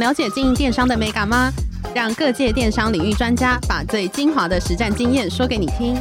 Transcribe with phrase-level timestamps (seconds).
[0.00, 1.52] 了解经营电商的美感吗？
[1.94, 5.94] 让各界电商领域专家把最精华的实战经验说给你听。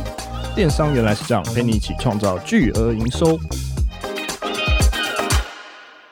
[0.55, 3.37] 电商原来是这样，陪你一起创造巨额营收。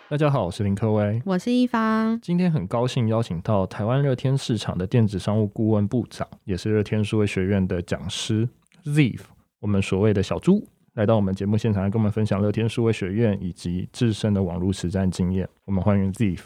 [0.09, 2.20] 大家好，我是林科威，我是一方。
[2.20, 8.49] 今天很高兴邀请到台湾乐天市场的电子商务顾问部长，也是乐天数位学院的讲师
[8.83, 9.19] Ziv，
[9.61, 10.67] 我们所谓的小猪。
[10.95, 15.48] 来到我们节目现场，来跟我们分享乐天数位学院以及自身的网络实战经验。
[15.63, 16.40] 我们欢迎 Ziv。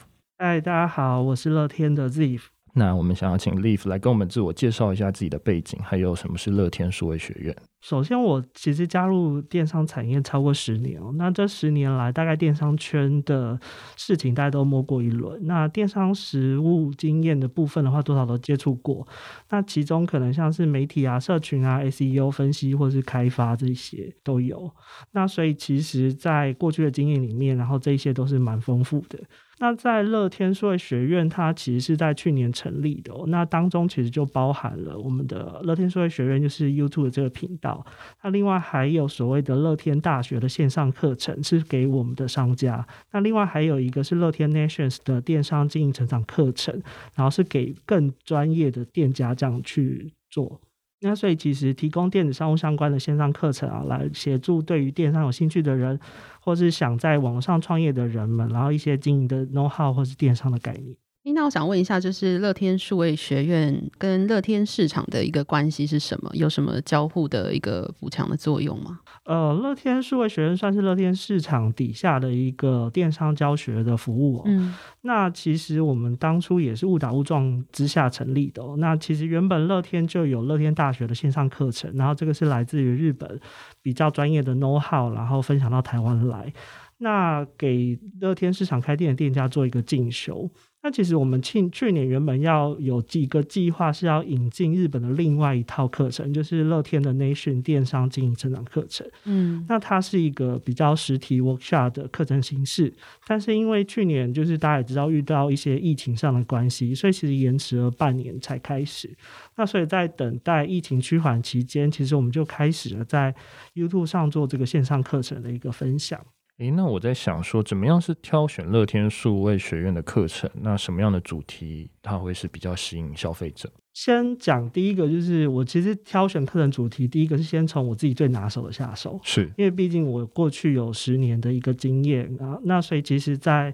[0.43, 2.41] 嗨，大家好，我是乐天的 Ziv。
[2.73, 7.55] 那我们想要请 Ziv 来跟我们自我介绍一下自己的背景，还有什么是乐天数位学院。
[7.81, 11.13] 首先，我其实加入电商产业超过十年哦。
[11.15, 13.59] 那这十年来，大概电商圈的
[13.95, 15.45] 事情大家都摸过一轮。
[15.45, 19.07] 那电商实务经验的部分的话，多少都接触过。
[19.51, 24.73] 那其中可能像是媒体啊、社群啊、SEO 分析或是开发这些都有。
[25.11, 29.19] 那所以其实，在过去的经验里面，然后这些都是蛮丰富的。
[29.61, 33.13] 那在乐天数位学院，它其实是在去年成立的。
[33.27, 37.85] 那当中其实就包含了我们的乐天数位学院，就是 YouTube 这个频道。
[38.23, 42.83] 那另外还有所谓的乐天大学的线上课程，是给我们的商家。
[43.11, 46.81] 那另外还有一个是乐天 Nations 的电商经营成长课程，
[47.13, 50.59] 然后是给更专业的店家这样去做。
[51.03, 55.99] 那所以其实提供电子商务相关的线上课程啊，来协助对于电商有兴趣的人，
[56.39, 61.00] 或是想在网上创业的人们，然后一些经营的 know how 或是电商的概念。
[61.23, 66.29] 那我想问一下，就是乐天数位学院跟乐天市场的一个关系是什么？
[66.33, 68.99] 有什么交互的一个补强的作用吗？
[69.25, 74.43] 呃，乐天数位学院算是乐天市场底下的一个电商教学的服务哦。
[74.45, 78.75] 嗯，那其实我们当初也是误打误撞之下成立的哦。
[78.79, 83.39] 那其实原本乐天就有乐天大学的线上课程，然后这个是来自于日本
[83.81, 86.51] 比较专业的 know how，然后分享到台湾来，
[86.97, 90.49] 那给乐天市场开店的店家做一个进修。
[90.83, 99.07] 那其实我们去去年原本要有几个计划是要引进日本的另外一套课程，就是乐天的 Nation 电商经营成长课程。
[99.25, 102.91] 嗯，那它是一个比较实体 workshop 的课程形式，
[103.27, 109.15] 但是因为去年就是大家也知道遇到一些疫情上的关系，所以其实延迟了半年才开始。
[109.57, 113.35] 那所以在等待疫情趋缓期间，其实我们就开始了在
[113.75, 116.19] YouTube 上做这个线上课程的一个分享。
[116.61, 120.47] 诶，那我在想说，怎么样是挑选乐天数位学院的课程？
[120.61, 123.67] 那什么样的主题它会是比较吸引消费者？
[123.93, 133.73] 先讲第一个，就是我其实挑选课程主题，第一个是先从我自己最拿手的下手，是因为毕竟我过去有十年的一个经验啊，那所以其实，在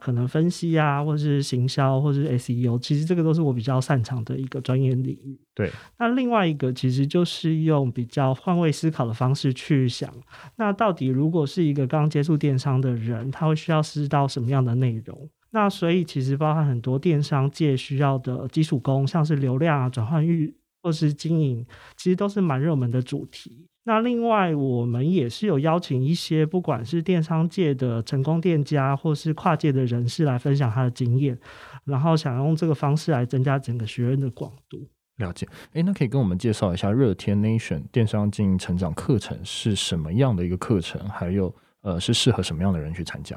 [0.00, 5.38] 可能分析啊，或是行销，或是 SEO，其实这个都是我比较擅长的一个专业领域。
[5.54, 10.12] 对，那另外一个其实就是用比较换位思考的方式去想，
[10.56, 15.28] 那到底如果是一个刚接触电商的人，他会需要知道什么样的内容？
[15.50, 21.66] 那所以其实包含很多电商界需要的基础功，像是流量啊、转换率或是经营，
[21.96, 23.66] 其实都是蛮热门的主题。
[23.84, 31.38] 那另外，我们也是有邀请一些不管是电商界的成功店家，或是跨界的人士来分享他的经验，
[31.84, 34.86] 然后想用这个方式来增加整个学院的广度。
[35.16, 41.06] 了解，诶，那可以跟我们介绍一下热天 Nation 电商经营成长课程是什么样的一个课程？
[41.08, 43.36] 还有，呃，是适合什么样的人去参加？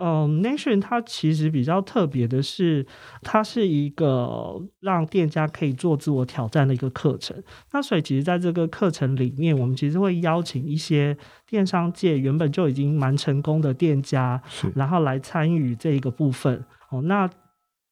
[0.00, 2.86] 嗯，Nation 它其实比较特别的是，
[3.22, 7.40] 它是一个让店家可以做自我挑战的一个课程。
[7.72, 11.16] 那所以其实在这个课程里面，我们其实会邀请一些
[11.46, 14.42] 电商界原本就已经蛮成功的店家，
[14.74, 16.64] 然后来参与这一个部分。
[16.88, 17.28] 哦，那。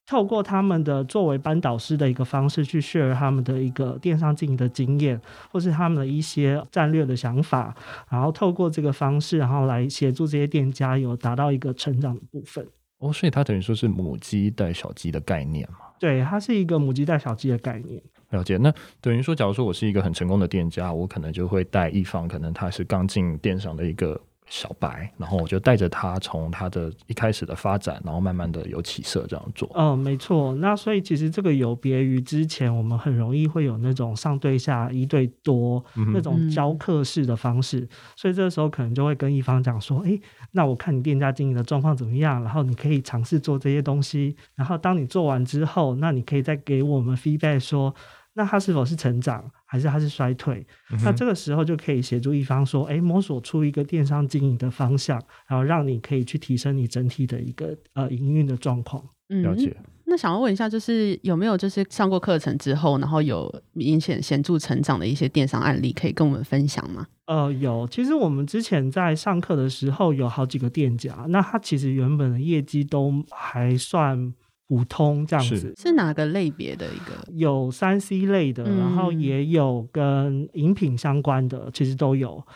[0.09, 5.21] 透过他们的作为班导师的一个方式去 share 他们的一个电商经营的经验，
[5.53, 7.77] 或是他们的一些战略的想法，
[8.09, 12.67] 然后透过这个方式，然后来协助这些店家有达到一个成长的部分。
[13.01, 15.81] 哦，所以它等于说是母鸡带小鸡的概念嘛？
[16.01, 18.03] 对，它是一个母鸡带小鸡的概念。
[18.31, 18.57] 了解。
[18.57, 24.19] 那等于说，假如说我是一个很成功的店家，我可能就会带一方，可能他是刚进电商的一个。
[24.48, 29.71] 小白，然后我就带着他从他的一开始的发展，然后慢慢的有起色这样做。
[29.74, 30.54] 嗯，没错。
[30.56, 40.21] 那所以其实这个有别于之前我们很容易会有那种上对下一对多那种教课式的方式，嗯、所以这个时候可能就会跟一方讲说，诶，
[40.53, 47.94] 那我看你店家经营的状况怎么样，然后你可以尝试做这些东西，然后当你做完之后，那你可以再给我们 feedback 说。
[48.39, 50.65] 那他是否是成长，还是他是衰退？
[50.93, 59.03] 嗯、那这个时候就可以协助一方说，哎，摸索出一个电商经营的方向，然后让你可以去提升你整体的一个呃营运的状况。
[59.29, 59.77] 嗯了解。
[60.05, 67.05] 那想要问一下，就是有没有就是上过课程之后，然后有明显显著成长的一些电商案例可以跟我们分享吗？
[67.27, 67.89] 呃，有。
[67.91, 74.33] 其实我们之前在上课的时候，有好几个店家，那他其实原本的业绩都还算。
[74.68, 75.56] 普通这样子。
[75.56, 77.32] 是，是哪个类别的一个？
[77.32, 82.47] 有三 C 类的，然后也有跟饮品相关的，其实都有。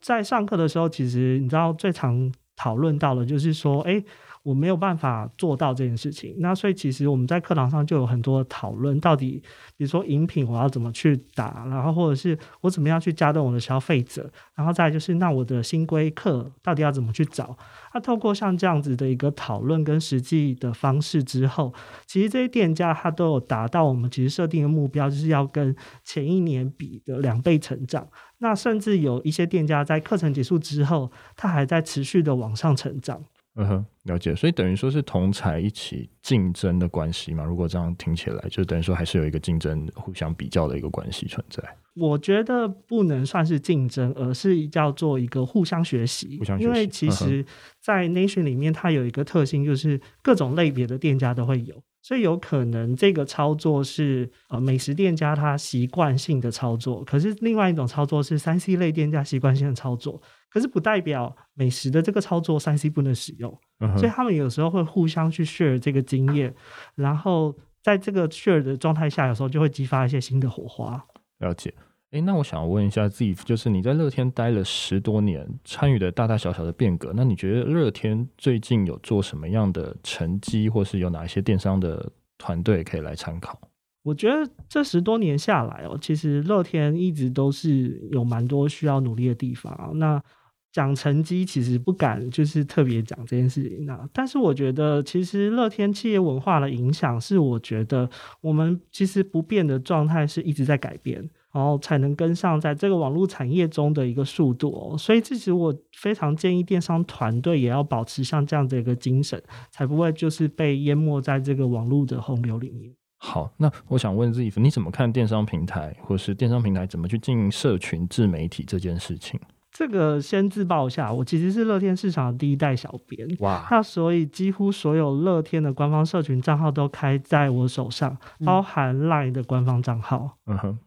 [0.00, 4.04] 在上课的时候，其实你知道最常讨论到的，就是说，哎。
[4.42, 9.40] 我没有办法做到这件事情，那所以其实我们在课堂上就有很多讨论，到底
[9.76, 17.56] 比如说饮品我要怎么去打，然后或者是我怎么样去加动我的消费者，然后再就是那我的新规课到底要怎么去找？
[17.94, 21.72] 那透过像这样子的一个讨论跟实际的方式之后，
[22.06, 28.08] 其实这些店家他都有达到我们其实设定的目标，就是要跟前一年比的两倍成长。
[28.38, 33.22] 那甚至有一些店家在课程结束之后，他还在持续的往上成长。
[33.54, 34.34] 嗯哼，了解。
[34.34, 37.44] 所以等于说是同才一起竞争的关系嘛？
[37.44, 41.62] 如果这样听起来，就等于说还是有一个竞争、互相比较的一个关系存在。
[41.94, 46.38] 我觉得不能算是竞争，而是叫做一个互相学习。
[46.38, 46.66] 互相学习。
[46.66, 47.44] 因为其实，
[47.82, 60.20] 在 Nation 里面，它有一个特性，就是各种类别的店家都会有，所以有可能这个操作是呃美食店家他习惯性的操作，可是另外一种操作是三 C 类店家习惯性的操作。
[60.50, 66.54] 可是不代表美食的这个操作三 C 不能使用，嗯，所以他们有时候会互相去 share 这个经验，
[66.94, 71.02] 然后在这个 share 的状态下，有时候就会激发一些新的火花。
[71.38, 71.72] 了解，
[72.12, 83.58] 哎，那我想问一下自己，就是你在乐天待了十多年，参与的大大小小的变革，那你觉得乐天最近有做什么样的成绩，或是有哪一些电商的团队可以来参考？
[84.02, 89.92] 我觉得这十多年下来哦，其实乐天一直都是有蛮多需要努力的地方。
[89.94, 90.22] 那
[90.70, 93.86] 讲成绩其实不敢，就是特别讲这件事情。
[93.86, 98.10] 那但是我觉得，其实乐天企业文化的影响是，我觉得
[98.42, 104.98] 我们其实不变的状态是一直在改变，然后才能跟上在这个网络产业中的一个速度哦。
[104.98, 109.40] 所以，其实我非常建议电商团队也要保持像这样的一个精神，
[109.70, 112.92] 才不会就是被淹没在这个网络的洪流里面。
[113.18, 119.38] 好，那我想问自己，你怎么看电商平台，或是电商平台怎么去经营社群自媒体这件事情？
[119.70, 123.26] 这个先自报一下，我其实是乐天市场的第一代小编。
[123.38, 123.66] 哇！
[123.70, 130.38] 那所以几乎所有乐天的官方社群账号都开在我手上，包含 LINE 的官方账号。
[130.46, 130.78] 嗯哼。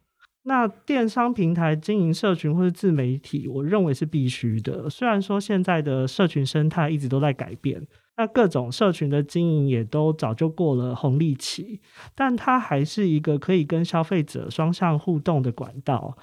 [0.48, 4.88] 那电商平台经营社群或是自媒体，我认为是必须的。
[4.88, 11.82] 虽然说现在的社群生态一直都在改变，那各种社群的经营也都早就过了红利期，
[12.14, 16.16] 但它还是一个可以跟消费者双向互动的管道。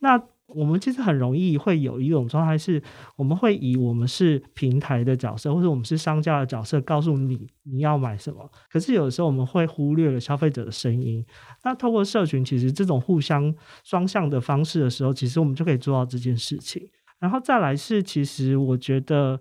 [0.00, 0.22] 那
[0.54, 2.82] 我们其实很容易会有一种状态，是
[3.16, 8.50] 我们会以我们是平台的角色，或者我们是商家的角色，告诉你你要买什么。
[8.70, 11.24] 可是有的时候我们会忽略了消费者的声音。
[11.64, 13.54] 那透过社群，其实这种互相
[13.84, 16.88] 双向的方式的时候，其实我们就可以做到这件事情。
[17.18, 19.40] 然后再来是，其实我觉得。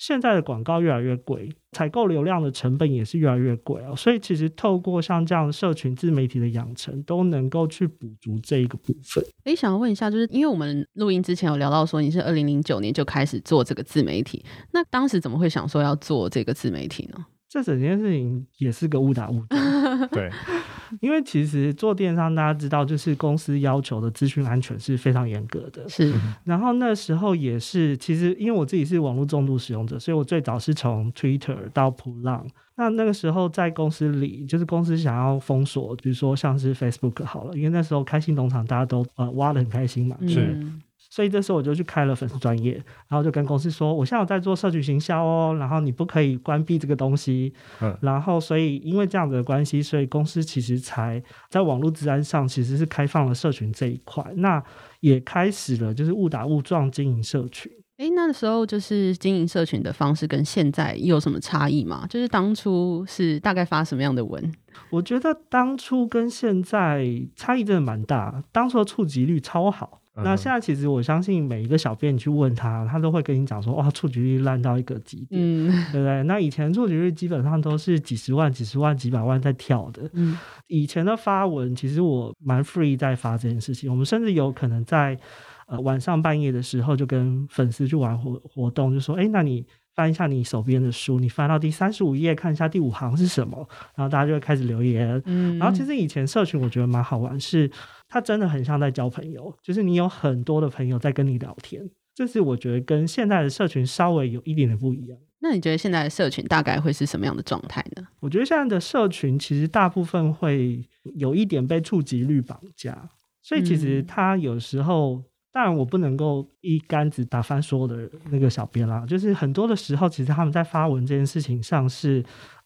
[0.00, 3.94] 现在的广告越来越贵，采购流量的成本也是越来越贵哦。
[3.94, 9.22] 所以其实透过像这样社群自媒体的养成，都能够去补足这一个部分。
[9.44, 14.42] 诶，想要问一下，就是因为我们录音之前有聊到说你是二零零九年就开始做这个自媒体，
[14.72, 17.26] 那当时怎么会想说要做这个自媒体呢？
[17.50, 20.08] 这整件事情也是个误打误撞。
[20.12, 20.30] 对。
[21.00, 25.88] 因为其实做电商，大家知道，就是公司要求的资讯安全是非常严格的。
[25.88, 26.12] 是，
[26.42, 32.44] 然后那时候也是，其实因为我自己是网络重度使用者，所以我最早是从 Twitter 到普浪。
[32.74, 40.16] 那那个时候在公司里，就是公司想要封锁，比如说像是 Facebook 好了，因为那时候开心农场大家都呃挖的很开心嘛。
[40.26, 40.40] 是。
[40.60, 42.74] 嗯所以这时候我就去开了粉丝专业，
[43.08, 47.52] 然后就跟公司说，我现在有在做社群行销哦，然后你不可以关闭这个东西。
[47.80, 54.62] 嗯，然后所以因为这样子的关系，所以公司其实才在网络治安上其实是开放了社群这一块，那
[55.00, 57.70] 也开始了就是误打误撞经营社群。
[57.96, 62.06] 哎，那时候就是经营社群的方式跟现在有什么差异吗？
[62.08, 64.50] 就是当初是大概发什么样的文？
[64.90, 67.04] 我觉得当初跟现在
[67.36, 70.00] 差异真的蛮大，当初的触及率超好。
[70.24, 76.22] 那现在其实我相信每一个小编你去问他，他都会跟你讲说，哇，触及率烂到一个极点，嗯，对不对？
[76.24, 80.08] 那以前触及率基本上都是几十万、几十万、几百万在跳的。
[80.12, 85.18] 嗯，以前的发文其实我蛮 free 在发这件事情，我们甚至有可能在
[85.66, 95.20] 呃晚上半夜的时候就跟粉丝去玩活活动，就说，哎，那你翻一下你手边的书，你翻到第三十五页看一下第五行是什么，然后大家就会开始留言。
[95.26, 97.70] 嗯，然后其实以前社群我觉得蛮好玩是。
[98.10, 105.18] 它真的很像在交朋友，就是你有很多的朋友在跟你聊天，这是我觉得跟现在的社群稍微有一点的不一样。
[105.38, 108.06] 那你觉得现在的社群大概会是什么样的状态呢？
[108.18, 113.08] 我觉得现在的社群其实大部分会有一点被触及率绑架，
[113.40, 122.24] 所以其实他有时候，嗯、当然我不能够一竿子打翻所有的那个小编啦，就是很多的时候，其实他们在发文这件事情上是。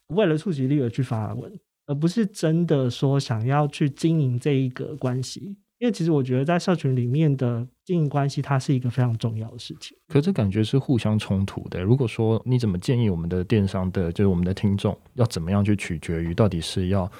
[0.09, 1.51] 为了触及率而去发文，
[1.87, 5.57] 而不是真的说想要去经营这一个关系。
[5.79, 9.95] 因为其实我觉得在社群里面的经营关系，它是一个非常重要的事情。
[10.09, 11.83] 可这感觉是互相冲突的。
[11.83, 17.11] 如果说你怎么建议我们的电商的，就是我们的听众要怎么样去取决于到底是要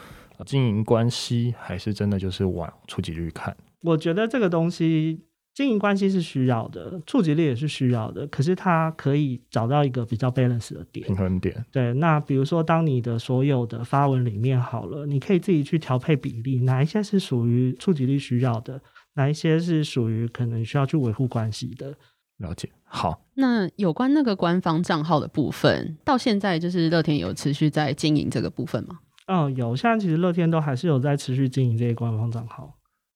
[0.47, 3.55] 经营关系，还是真的就是往触及率看？
[3.83, 5.21] 我觉得这个东西。
[5.55, 11.65] 经营关系是需要的，触及力也是需要的，可是它可以找到一个比较 balance 的点，平衡点。
[11.71, 18.81] 对，那比如说，当你的所有的发文里面好了，你可以自己去调配比例，哪一些是属于触及力需要的，
[19.15, 21.95] 哪一些是属于可能需要去维护关系的。
[22.39, 22.69] 了解。
[22.83, 28.99] 好，那有关那个官方账号的部分，到现在就是乐天有持续在经营这个部分吗？
[29.27, 32.75] 嗯，有，现在其实乐天都还是有在持续经营这些官方账号。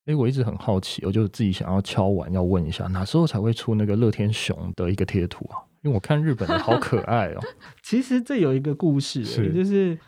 [0.09, 5.61] 哎，我一直很好奇，我就自己想要敲完，要问一下，哪时候才会出那个乐天熊的一个贴图啊？
[5.83, 7.41] 因为我看日本的好可爱哦。
[7.85, 9.99] 其实这有一个故事，是就是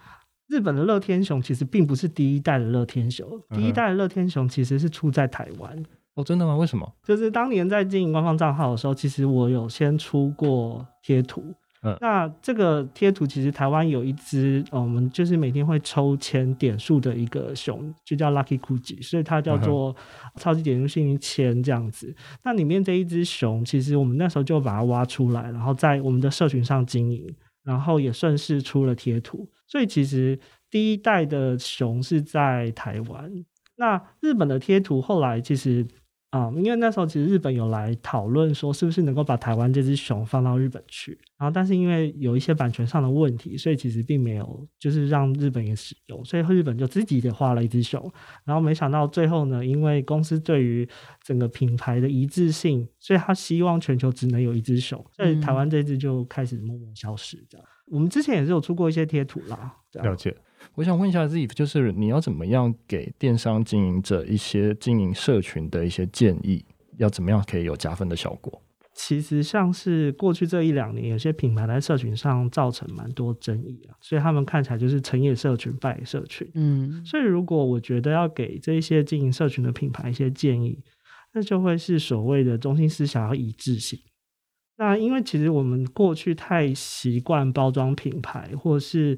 [0.49, 5.71] 日本的乐天熊其实并不是第一代的乐天熊，第一代的乐天熊其实是出在台湾。
[5.77, 5.87] 嗯。
[6.15, 6.57] 哦，真的吗？
[6.57, 6.91] 为什么？
[7.05, 11.55] 就是当年在经营官方账号的时候，其实我有先出过贴图。
[11.83, 19.97] 嗯，那这个贴图其实台湾有一只，我们就是每天会抽签点数的一个熊，就叫 Lucky Kuji，所以它叫做
[20.37, 22.15] 超级点数幸运签这样子。
[22.45, 27.35] 那里面这一只熊，其实我们那时候就把它挖出来，然后在我们的社群上经营，
[27.65, 29.49] 然后也顺势出了贴图。
[29.67, 30.39] 所以其实
[30.71, 33.31] 第一代的熊是在台湾，
[33.77, 35.87] 那日本的贴图后来其实。
[36.31, 48.01] 啊、嗯，因为那时候其实日本有来讨论说，是不是能够把台湾这只熊放到日本去，然后但是因为有一些版权上的问题，所以其实并没有就是让日本也使用，所以日本就自己也画了一只熊，
[48.45, 50.89] 然后没想到最后呢，因为公司对于
[51.21, 57.67] 整个品牌的一致性，所以他希望全球只能有一只熊，所以台湾这只就开始默默消失这样。
[57.87, 60.37] 我们之前也是有出过一些贴图啦，了解。
[60.75, 66.65] 我想问一下 Ziv，就是你要怎么样给电商经营者一些经营社群的一些建议？
[66.99, 68.63] 要怎么样可以有加分的效果？
[68.93, 76.47] 其实像是过去这一两年，有些品牌在社群上造成蛮多争议啊，所以他们看起来就是成也社群，败也社群。
[76.55, 80.79] 嗯，所以如果我觉得要给这一些经营社群的品牌一些建议，
[81.33, 83.99] 那就会是所谓的中心思想要一致性。
[84.77, 89.17] 那因为其实我们过去太习惯包装品牌，或是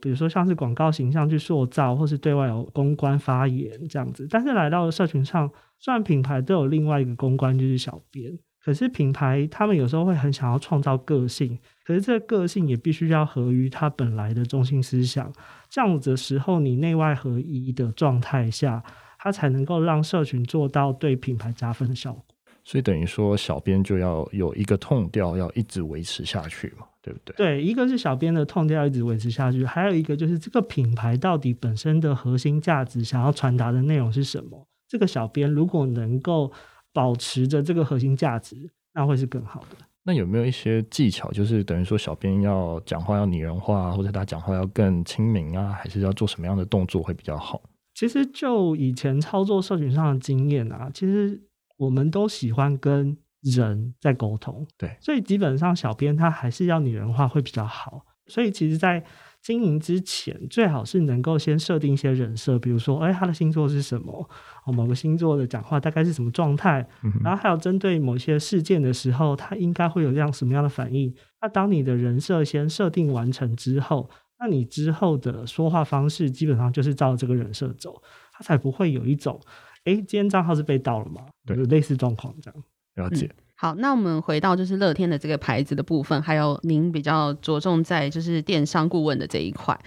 [0.00, 15.32] 比如说像是广告形象去塑造，或是对外有公关发言这样子，但是来到了社群上，虽然品牌都有另外一个公关就是小编，可是品牌他们有时候会很想要创造个性，可是这个个性也必须要合于它本来的中心思想，
[15.70, 18.82] 这样子的时候，你内外合一的状态下，
[19.18, 22.24] 它才能够让社群做到对品牌加分的效果。
[22.64, 26.86] 所以等于说，小编就要有一个 tone 调，要一直维持下去嘛。
[27.04, 27.36] 对不对？
[27.36, 34.66] 对，一个是小编的 tone 调一直维持下去，还有一个就是这个品牌到底本身的核心价值，想要传达的内容是什么？
[34.88, 36.50] 这个小编如果能够
[36.94, 39.76] 保持着这个核心价值，那会是更好的。
[40.04, 47.60] 那有没有一些技巧，就是等于说小编要讲话要拟人化，或者他讲话要更亲民啊，还是要做什么样的动作会比较好？
[47.92, 51.38] 其实就以前操作社群上的经验啊，其实
[51.84, 53.16] 我们都喜欢跟。
[53.44, 58.06] 人在沟通，对，所以基本上小编他还是要拟人化会比较好。
[58.26, 59.04] 所以其实，在
[59.42, 64.26] 经营之前，最好是能够先设定一些人设，比如说，哎，他的星座是什么？
[64.64, 66.88] 哦，某个星座的讲话大概是什么状态？
[67.02, 71.14] 嗯、然后还有针对某些事件的时候，他应该会有这样什么样的反应？
[71.42, 74.08] 那当你的人设先设定完成之后，
[74.40, 79.38] 那你之后的说话方式基本上就是照这个人设走，他才不会有一种，
[79.84, 81.26] 哎，今天账号是被盗了吗？
[81.46, 82.64] 对，有类似状况这样。
[82.94, 83.36] 了解、嗯。
[83.56, 89.78] 好，那我们回到就是乐天的这个牌子的部分，还有您比较着重在就是电商顾问的这一块。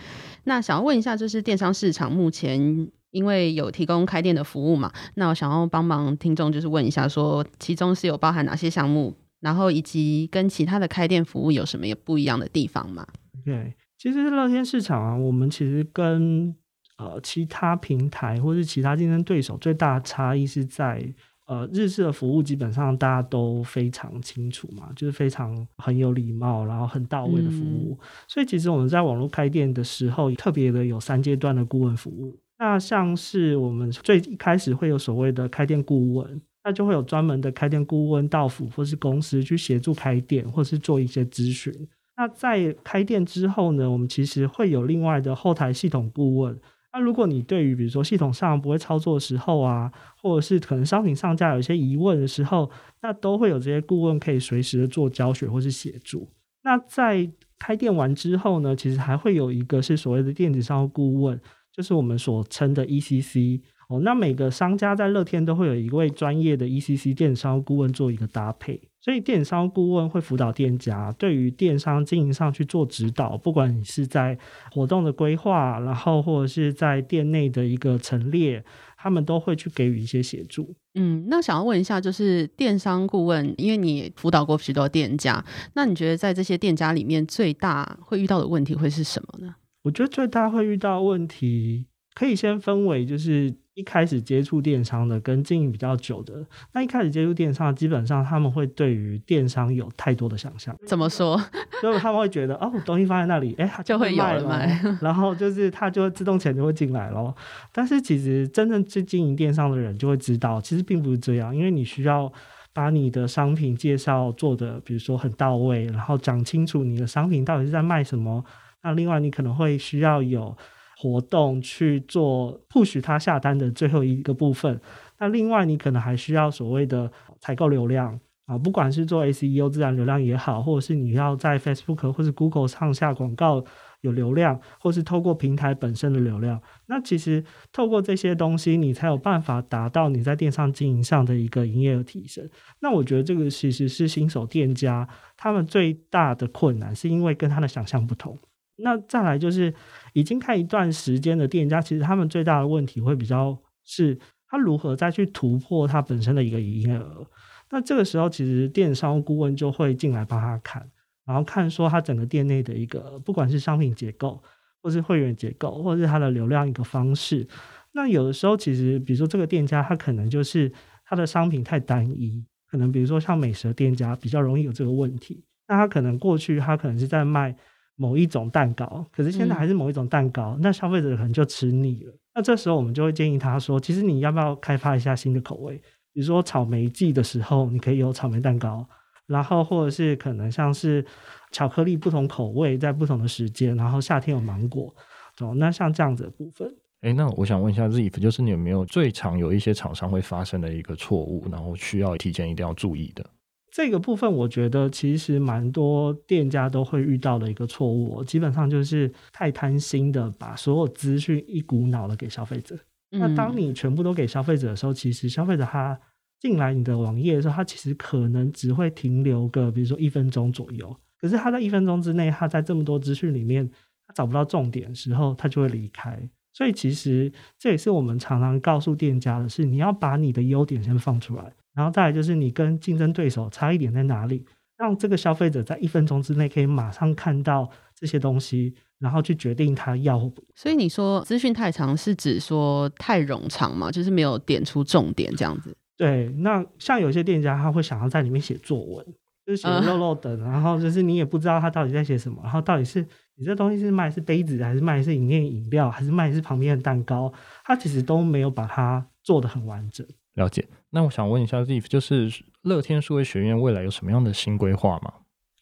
[0.46, 4.92] 那想要问一下，就是电商市场目前因为有提供开店的服务嘛？
[5.16, 13.06] 那我想要帮忙听众就是问一下，说其中是有包含哪些项目，然后以及跟其他的开店服务有什么也不一样的地方吗？
[13.44, 16.56] 对，其实乐天市场啊，我们其实跟
[16.98, 21.14] 呃其他平台或是其他竞争对手最大的差异是在。
[21.50, 27.98] 呃，日式的服务基本上大家都非常清楚嘛，就是非常很有礼貌，然后很到位的服务。
[27.98, 28.06] 嗯。
[28.28, 32.38] 所以其实我们在网络开店的时候，特别的有三阶段的顾问服务。
[32.60, 41.74] 那像是我们最一开始会有所谓的开店顾问，那就会有专门的开店顾问到府或是公司去协助开店，或是做一些咨询。
[42.18, 46.60] 那在开店之后呢，我们其实会有另外的后台系统顾问。
[46.94, 49.92] 那如果你对于比如说系统上不会操作的时候啊，
[50.22, 52.70] 或者是可能商品上架有一些疑问的时候，
[53.02, 56.28] 那都会有这些顾问可以随时的做教学或是协助。
[56.64, 57.30] 那在
[57.60, 61.40] 开店完之后呢，其实还会有一个是所谓的电子商务顾问，
[61.72, 64.00] 就是我们所称的 ECC 哦。
[64.02, 74.38] 那每个商家在乐天都会有一位专业的 ECC 电商顾问做一个搭配，所以电商顾问会辅导店家对于电商经营上去做指导，不管你是在
[74.72, 78.64] 活动的规划，然后或者是在店内的一个陈列。
[79.00, 80.76] 他们都会去给予一些协助。
[80.96, 85.42] 嗯，那想要问一下，就是电商顾问，因为你辅导过许多店家，
[85.76, 89.54] 那你觉得在这些店家里面，最大会遇到的问题会是什么呢？
[89.84, 93.54] 我觉得最大会遇到问题，可以先分为就是。
[93.78, 96.34] 一开始接触电商的跟经营比较久的，
[96.74, 100.76] 那一开始接触电商，基本上他们会对于电商有太多的想象。
[100.88, 101.40] 怎么说？
[101.80, 107.36] 就是他们会觉得哦，东西放在那里，哎、欸，就会卖了，卖 然后就是它就会自动钱就会进来咯。
[107.72, 112.34] 但是其实真正去经营电商的人就会知道，其实并不是这样，因为你需要
[112.74, 118.44] 把你的商品介绍做的，比如说很到位，然后讲清楚你的商品到底是在卖什么。
[118.82, 120.58] 那另外你可能会需要有。
[121.00, 124.82] 活动去做 push 他下单的最后一个部分。
[125.20, 133.64] 那另外，你可能还需要所谓的采购流量啊，不管是做 SEO 自然流量也好，或者是你要在 Facebook 或是 Google 上下广告
[134.02, 136.60] 有流量，或是透过平台本身的流量。
[136.88, 142.50] 那其实透过这些东西，你才有办法达到你在电商经营上的一个营业额提升。
[142.80, 148.38] 那我觉得这个其实是新手店家他们最大的困难，是因为跟他的想象不同。
[148.80, 149.74] 那再来就是
[150.14, 154.18] 已经开一段时间的店家，其实他们最大的问题会比较是，
[154.48, 157.26] 他如何再去突破他本身的一个营业额。
[157.72, 160.88] 那这个时候，其实电商顾问就会进来帮他看，
[161.26, 164.42] 然后看说他整个店内的一个，不管是商品结构，
[164.82, 167.48] 或是会员结构，或是他的流量一个方式。
[167.94, 170.72] 那有的时候，其实比如说这个店家，他可能就是
[171.04, 175.44] 他的商品太单一，可能比如说像美食店家比较容易有这个问题。
[175.68, 177.56] 那他可能过去他可能是在卖。
[177.98, 182.14] 某一种蛋糕，可是现在还是某一种蛋糕，嗯、那消费者可能就吃腻了。
[182.34, 185.76] 那这时候我们就会建议他说，其实你要不要开发一下新的口味？
[186.14, 188.88] 比如说草莓季的时候，你可以有草莓蛋糕，
[189.26, 191.04] 然后或者是可能像是
[191.52, 194.96] 巧克力不同口味在不同的时间，然后夏天有芒果，
[195.42, 196.72] 哦，那像这样子的部分。
[197.02, 203.24] 哎，那我想问一下 Ziff，就是你有没有最常有一些厂商会发生的一个错误，然后需要提前一定要注意的？
[203.70, 212.76] 这个部分，我觉得其实蛮多店家都会遇到的一个错误，基本上就是太贪心的把所有资讯一股脑的给消费者。
[213.12, 213.20] 嗯。
[213.20, 216.00] 那当你全部都给消费者的时候，其实消费者他
[216.40, 220.96] 进来你的网页的时候，他其实可能只会停留个比如说一分钟左右。
[221.20, 223.70] 可是他在一分钟之内，他在这么多资讯里面，
[224.08, 226.18] 他找不到重点的时候，他就会离开。
[226.54, 231.54] 所以其实这也是我们常常告诉店家的是，你要把你的优点先放出来。
[231.78, 234.44] 然后再来就是你跟竞争对手差异点在哪里，
[234.78, 240.44] 让这个消费者在一分钟之内可以马上看到这些东西，然后去决定他要不。
[240.56, 243.92] 所以你说资讯太长是指说太冗长嘛？
[243.92, 245.78] 就是没有点出重点这样子。
[245.96, 249.06] 对，那像有些店家他会想要在里面写作文，
[249.46, 257.32] 就是写漏漏的，然后就是你也不知道他到底在写什么，然后到底是你这东西是卖是杯子还是卖是饮料饮料，还是卖是旁边的蛋糕，
[257.64, 260.06] 他其实都没有把它做得很完整。
[260.38, 265.14] 了解，那我想问一下 Ziff，就是乐天数位学院未来有什么样的新规划吗？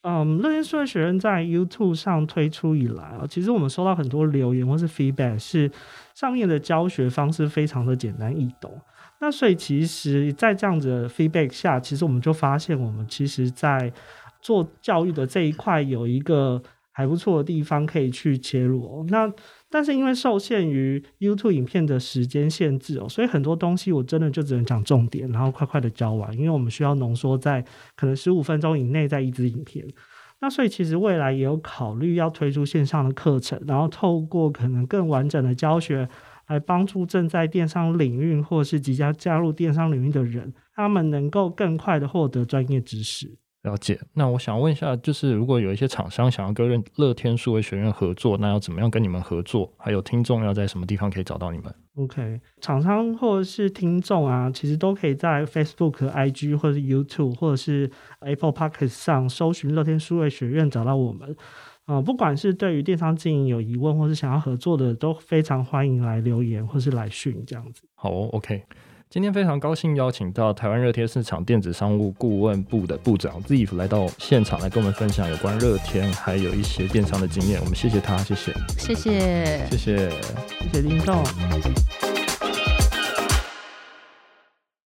[0.01, 5.71] 嗯，乐天数位学院在 YouTube 上推出以来啊，其实我们收到很多留言或是 feedback，是
[6.13, 8.79] 上面的教学方式非常的简单易懂。
[9.21, 13.91] 那所以其实，在这样子的 feedback 下，其实我们就发现，我们其实在
[14.41, 16.61] 做教育的这一块有一个
[16.95, 19.05] 还不错的地方可以去切入哦。
[19.09, 19.29] 那
[19.69, 27.61] 但是因为受限于 YouTube 影片的时间限制哦，所以很多东西我真的就只能讲重点，然后快快的教完，因为我们需要浓缩在
[27.97, 29.85] 可能十五分钟以内在一支影片。
[30.39, 36.07] 那所以其实未来也有考虑要推出线上的课程，然后透过可能更完整的教学
[36.47, 43.37] 来帮助正在电商领域或是即将加入电商领域的人，他们能够更快的获得专业知识。
[43.65, 49.73] 了解，那我想问一下，就是如果有一些厂商想要跟乐天数位学院合作，那要怎么样跟你们合作？
[49.77, 61.35] 还有听众要在什么地方可以找到你们？OK，厂商或者是听众啊，其实都可以在 Facebook、IG 或者是 YouTube 或者是 Apple Podcast 上搜寻乐天数位学院找到我们。
[61.85, 67.83] 啊、呃，不管是对于电商经营有疑问，或是想要合作的，都非常欢迎来留言或是来讯这样子。
[67.95, 68.63] 好哦，OK。
[69.15, 77.61] 今天非常高兴邀请到台湾热天市场电子商务顾问部的部长 Ziff 来到现场，来跟我们分享有关热天还有一些电商的经验。
[77.61, 80.09] 我们谢谢他，谢谢，谢谢，谢谢，
[80.73, 82.04] 谢谢。